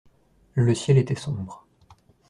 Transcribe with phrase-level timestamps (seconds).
[0.55, 1.67] Le ciel était sombre.